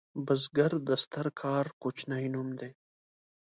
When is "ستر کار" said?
1.03-1.65